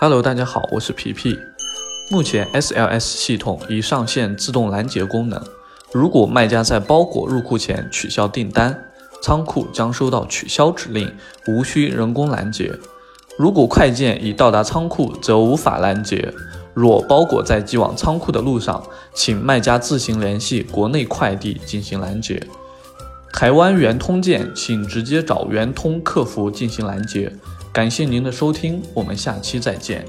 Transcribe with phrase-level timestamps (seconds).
[0.00, 1.38] Hello，大家好，我是皮皮。
[2.10, 5.40] 目前 SLS 系统已上线自动拦截功能，
[5.92, 8.76] 如果卖家在包裹入库前取消订单，
[9.22, 11.14] 仓库将收到取消指令，
[11.46, 12.72] 无需人工拦截。
[13.38, 16.34] 如果快件已到达仓库，则无法拦截。
[16.74, 18.82] 若包裹在寄往仓库的路上，
[19.14, 22.44] 请卖家自行联系国内快递进行拦截。
[23.42, 27.28] 台湾圆通件请直接找圆通客服进行拦截。
[27.72, 30.04] 感谢您的收听我们下期再见。